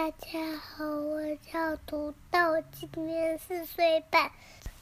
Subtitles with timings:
[0.00, 1.20] 大家好，我
[1.52, 2.38] 叫土豆，
[2.72, 4.32] 今年四岁半。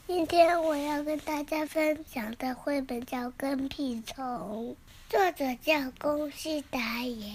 [0.07, 4.77] 今天我要跟大家分享的绘本叫《跟屁虫》，
[5.11, 7.33] 作者叫宫西达也。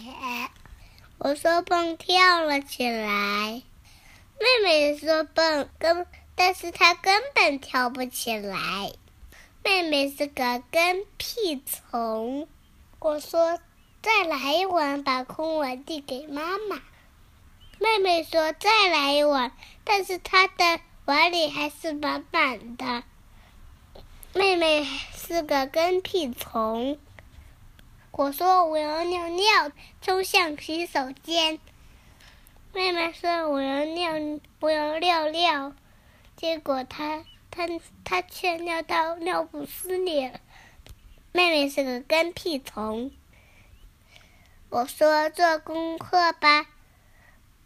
[1.18, 3.62] 我说蹦跳了起来，
[4.40, 8.94] 妹妹说蹦跟，但是她根本跳不起来。
[9.62, 12.48] 妹妹是个跟屁虫。
[13.00, 13.60] 我说
[14.02, 16.82] 再来一碗，把空碗递给妈妈。
[17.80, 19.52] 妹妹说再来一碗，
[19.84, 20.80] 但是她的。
[21.06, 23.04] 碗里还是满满的。
[24.34, 26.98] 妹妹是个跟屁虫。
[28.12, 29.72] 我说我要尿尿，
[30.02, 31.60] 冲向洗手间。
[32.72, 34.14] 妹妹说我要尿，
[34.62, 35.74] 我要尿尿，
[36.38, 37.68] 结果她她
[38.06, 40.32] 她却尿到尿不湿里。
[41.34, 43.12] 妹妹是个跟屁虫。
[44.70, 46.66] 我说做功课吧，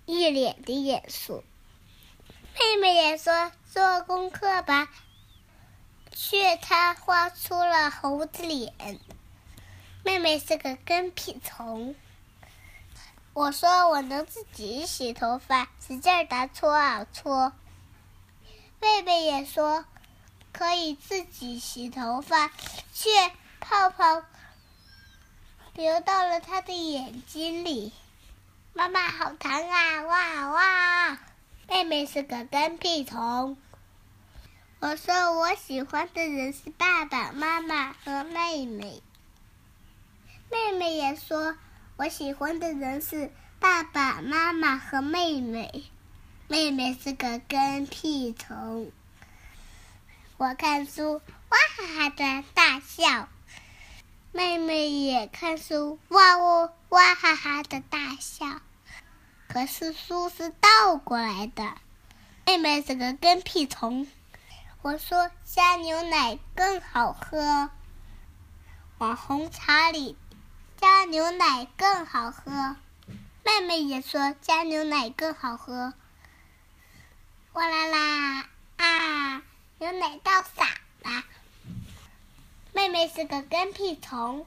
[0.07, 1.43] 一脸的严肃。
[2.57, 4.89] 妹妹也说做功课吧，
[6.11, 8.73] 却她画出了猴子脸。
[10.03, 11.93] 妹妹是个跟屁虫。
[13.33, 17.51] 我说我能自己洗头发，使劲儿的搓啊搓。
[18.79, 19.83] 妹妹也说
[20.53, 22.49] 可以自己洗头发，
[22.93, 23.09] 却
[23.59, 24.23] 泡泡
[25.73, 27.91] 流到了她的眼睛里。
[28.77, 30.03] 妈妈好疼啊！
[30.03, 31.17] 哇哇！
[31.67, 33.57] 妹妹是个跟屁虫。
[34.79, 39.01] 我说我喜欢的人是爸爸妈妈和妹妹。
[40.51, 41.57] 妹妹也说
[41.97, 45.83] 我喜欢的人是爸爸妈妈和妹妹。
[46.47, 48.91] 妹妹是个跟屁虫。
[50.37, 53.27] 我看书哇哈哈的大笑，
[54.31, 58.61] 妹妹也看书哇哦哇哈哈的大笑。
[59.47, 61.73] 可是书是倒过来的，
[62.45, 64.07] 妹妹是个跟屁虫。
[64.81, 67.69] 我说加牛奶更好喝，
[68.99, 70.15] 往红茶里
[70.77, 72.75] 加牛奶更好喝。
[73.43, 75.93] 妹妹也说加牛奶更好喝。
[77.51, 79.41] 哗啦啦啊，
[79.79, 80.65] 牛奶倒洒
[81.01, 81.23] 了。
[82.73, 84.45] 妹妹是个跟屁虫。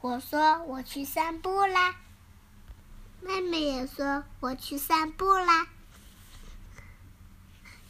[0.00, 1.96] 我说我去散步啦。
[3.26, 5.66] 妹妹也说：“我去散步啦。”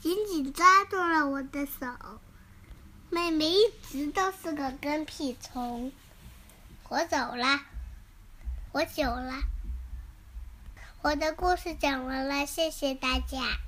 [0.00, 1.86] 紧紧抓住了我的手。
[3.10, 5.92] 妹妹一直都是个跟屁虫。
[6.88, 7.60] 我走了，
[8.72, 9.42] 我走了。
[11.02, 13.58] 我的故事讲完了，谢谢大家。